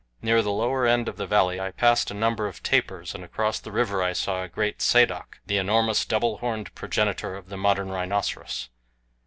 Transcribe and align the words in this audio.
Near 0.19 0.41
the 0.41 0.49
lower 0.51 0.87
end 0.87 1.07
of 1.07 1.17
the 1.17 1.27
valley 1.27 1.59
I 1.59 1.69
passed 1.69 2.09
a 2.09 2.15
number 2.15 2.47
of 2.47 2.63
tapirs, 2.63 3.13
and 3.13 3.23
across 3.23 3.59
the 3.59 3.71
river 3.71 4.11
saw 4.15 4.41
a 4.41 4.47
great 4.47 4.81
sadok, 4.81 5.37
the 5.45 5.57
enormous 5.57 6.05
double 6.05 6.37
horned 6.39 6.73
progenitor 6.73 7.35
of 7.35 7.49
the 7.49 7.57
modern 7.57 7.89
rhinoceros. 7.89 8.69